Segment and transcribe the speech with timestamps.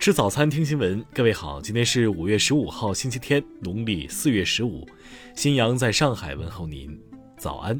[0.00, 1.04] 吃早餐，听新闻。
[1.12, 4.88] 各位好，今天是五月十五号，星期天，农历四月十五。
[5.34, 6.98] 新阳在上海问候您，
[7.36, 7.78] 早安。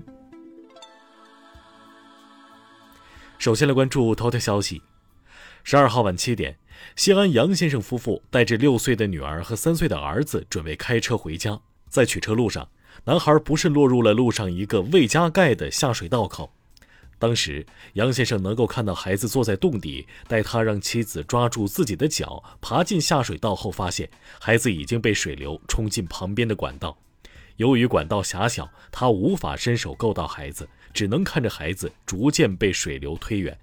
[3.39, 4.83] 首先来关注头条消息。
[5.65, 6.59] 十二号晚七点，
[6.95, 11.59] 西安杨先生夫妇带着六岁的女儿和三岁的儿子，准备开车回家。
[11.89, 12.69] 在取车路上，
[13.05, 16.53] 男孩不慎落入了路上一个未加盖的下水道口。
[17.21, 24.09] 当时，杨先生能够看到孩子坐在洞底，待他让妻子抓住自己的脚爬进下水道后，发现
[24.41, 26.97] 孩子已经被水流冲进旁边的管道。
[27.57, 33.59] 由于管道狭小，他无法伸手够到孩子，只能看着孩子逐渐被水流推远。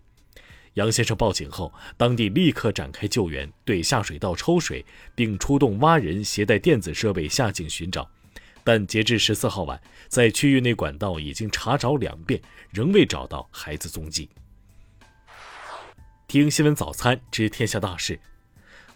[0.76, 8.08] 杨先生报警后，当地立刻展开救援，对下水道抽水，并出动蛙人携带电子设备下井寻找。
[8.68, 14.30] 但截至十四号晚，在区域内管道已经查找两遍，仍未找到孩子踪迹。
[16.28, 18.20] 听新闻早餐知天下大事。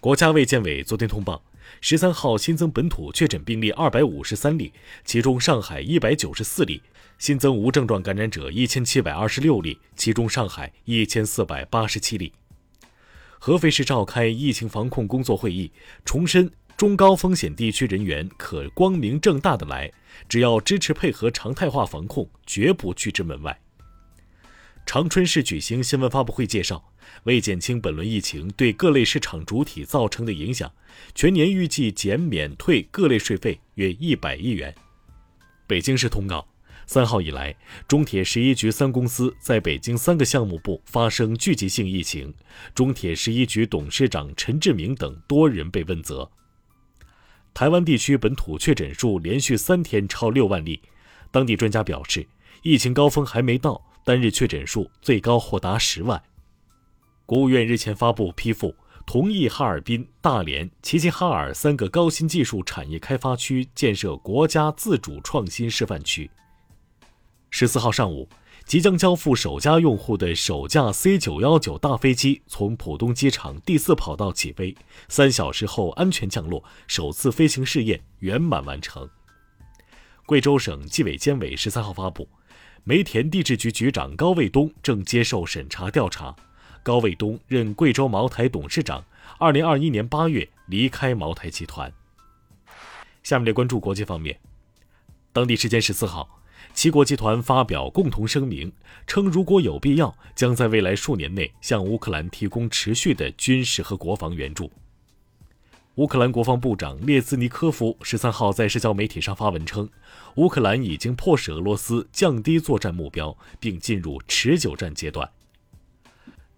[0.01, 1.41] 国家卫健委昨天通报，
[1.79, 4.73] 十三号新增本土确诊病例二百五十三例，
[5.05, 6.81] 其中上海一百九十四例；
[7.17, 12.33] 新增无症状感染者一千七百二十六例，其中上海一千四百八十七例。
[13.39, 15.71] 合肥市召开疫情防控工作会议，
[16.03, 16.51] 重申。
[16.81, 19.93] 中高风险地区人员可光明正大的来，
[20.27, 23.61] 只要支持配合常态化防控，绝不拒之门外。
[24.83, 26.83] 长春市举行新闻发布会介绍，
[27.25, 30.73] 为减轻本轮疫情对各类市场主体造成的影响，
[31.13, 34.73] 全年预计减免退各类税费约一百亿元。
[35.67, 36.47] 北京市通告，
[36.87, 37.55] 三号以来，
[37.87, 42.33] 中铁十一局三公司在北京三个项目部发生聚集性疫情，
[42.73, 46.27] 中铁十一局董事长陈志明等多人被问责。
[47.53, 50.81] 台湾地区本土确诊数连续三天超六万例，
[51.29, 52.27] 当地专家表示，
[52.63, 56.21] 疫情高峰还没到，单日确诊数最高或达十万。
[57.25, 66.29] 国务院日前发布批复，同意哈尔滨、大连、齐齐哈尔三个高新技术产业开发区建设国家自主创新示范区。
[67.49, 68.27] 十四号上午。
[68.71, 74.73] 即将交付首家用户的首架 C 九幺九大飞机从浦东机场第四跑道起飞，
[75.09, 79.09] 三小时后安全降落，首次飞行试验圆满完成。
[80.25, 82.29] 贵州省纪委监委十三号发布，
[82.85, 86.33] 煤田地质局局长高卫东正接受审查调查。
[86.81, 89.03] 高卫东任贵州茅台董事长，
[89.37, 91.91] 二零二一年八月离开茅台集团。
[93.21, 94.39] 下面来关注国际方面，
[95.33, 96.37] 当地时间十四号。
[96.73, 98.71] 七国集团发表共同声明，
[99.05, 104.71] 称如果有必要，将在未来数年内向乌克兰提供持续的军事和国防援助。
[105.95, 109.87] 乌克兰国防部长列兹尼科夫十三号在社交媒体上发文称，
[110.35, 115.29] 乌克兰已经迫使俄罗斯降低作战目标，并进入持久战阶段。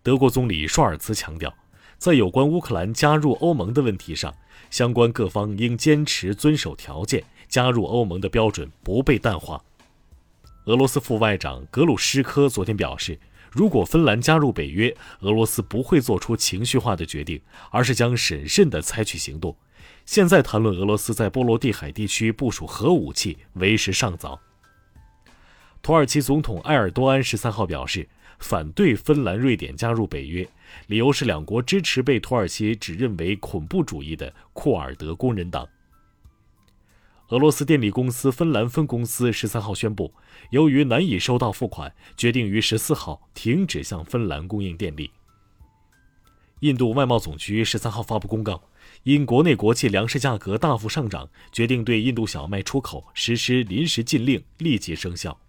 [0.03, 1.53] 德国总理舒尔茨强调，
[1.97, 4.33] 在有关乌克兰加入欧盟的问题上，
[4.69, 9.61] 相关各方应坚持遵守条件，加入欧盟的标准不被淡化。
[10.65, 13.19] 俄罗斯副外长格鲁什科昨天表示，
[13.51, 19.53] 如果芬兰加入北约，俄罗斯不会做出情绪化的决定，而是将审慎地采取行动。
[20.05, 24.39] 现在谈论俄罗斯在波罗的海地区部署核武器，为时尚早。
[25.81, 28.07] 土耳其总统埃尔多安十三号表示，
[28.39, 30.47] 反对芬兰、瑞典加入北约，
[30.87, 35.67] 理由是两国支持被土耳其指认为恐怖主义的库尔德工人党。
[37.29, 40.13] 俄罗斯电力公司芬兰分公司十三号宣布，
[40.51, 45.09] 由于难以收到付款，决定于十四号停止向芬兰供应电力。
[46.59, 48.61] 印度外贸总局十三号发布公告，
[49.03, 55.39] 因国内国际粮食价格大幅上涨，决定对印度小麦出口实施临时禁令，立即生效。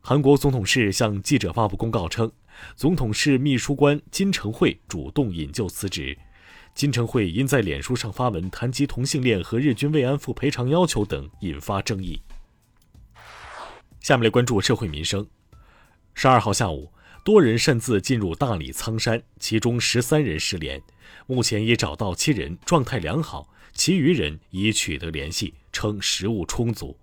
[0.00, 2.30] 韩国总统室向记者发布公告称，
[2.74, 6.16] 总统室秘书官金成惠主动引咎辞职。
[6.78, 12.22] 金城惠因在脸书上发文谈及同性恋和日军慰安妇赔偿要求等，引发争议。
[14.00, 15.26] 下面来关注社会民生。
[16.14, 16.92] 十二号下午，
[17.24, 20.80] 多人擅自进入大理苍山，其中十三人失联，
[21.26, 26.96] 目前已找到七人，状态良好，其余人已取得联系，称食物充足。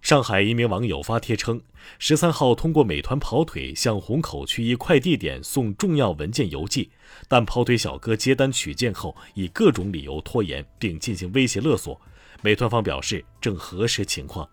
[0.00, 1.60] 上海一名网友发帖称，
[1.98, 6.90] 十三号通过美团跑腿向虹口区一快递点送重要文件邮寄，
[7.26, 12.00] 但跑腿小哥接单取件后以各种理由拖延，并进行威胁勒索。
[12.40, 14.48] 美团方表示正核实情况。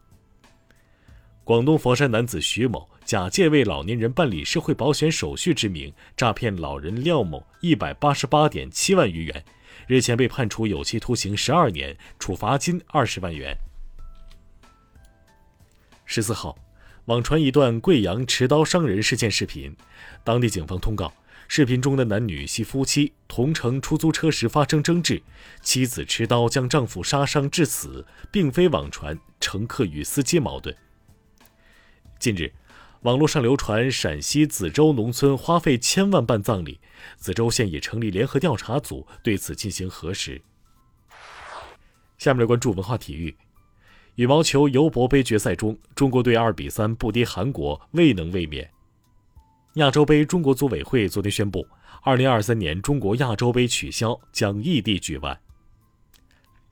[1.43, 9.45] 广东佛山男子徐某假借为老年人办理社会保险手续之名，诈骗老人廖某一百八十八点七万余元，
[9.87, 13.55] 日前被判处有期徒刑十二年，处罚金二十万元。
[16.15, 16.57] 十四号，
[17.07, 19.75] 网传一段贵阳持刀伤人事件视频，
[20.23, 21.13] 当地警方通告，
[21.49, 25.21] 视频中的男女系夫妻，同乘出租车时发生争执，
[25.61, 30.73] 妻子持刀将丈夫杀伤致死，并非网传乘客与司机矛盾。
[32.17, 32.53] 近日，
[33.01, 36.79] 网络上流传陕西梓州农村花费千万办葬礼，
[37.19, 40.41] 梓州县已成立联合调查组对此进行核实。
[42.17, 43.35] 下面来关注文化体育，
[44.15, 48.69] 羽毛球尤伯杯决赛中，中国队二比三不敌韩国，未能卫冕。
[49.73, 51.67] 亚洲杯中国组委会昨天宣布，
[52.01, 55.37] 二零二三年中国亚洲杯取消，将异地举办。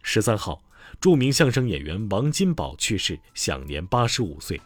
[0.01, 0.63] 十三号，
[1.01, 4.59] 著名相声演员王金宝去世，享年八十五岁。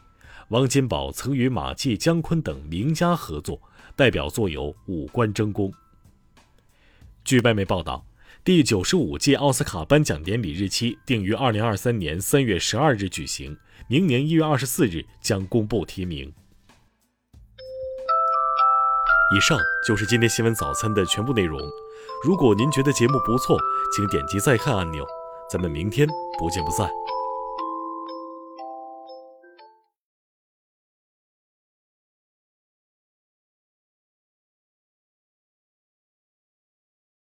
[0.50, 3.60] 王金宝曾与马季、姜昆等名家合作，
[3.96, 5.72] 代表作有《五官争功》。
[7.24, 8.06] 据外媒报道，
[8.48, 13.58] 第九十五届奥斯卡颁奖典礼日期定于二零二三年三月十二日举行，
[13.90, 16.34] 明年一月二十四日将公布提名。
[19.36, 21.60] 以上就是今天新闻早餐的全部内容。
[22.24, 23.60] 如果您觉得节目不错，
[23.94, 25.06] 请点击再看按钮。
[25.52, 26.08] 咱们明天
[26.40, 26.90] 不见不散。